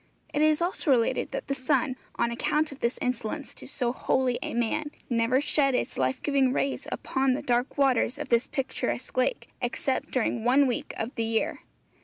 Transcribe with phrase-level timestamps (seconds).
[0.33, 4.39] It is also related that the sun, on account of this insolence to so holy
[4.41, 9.15] a man, never shed its life giving rays upon the dark waters of this picturesque
[9.15, 11.59] lake, except during one week of the year.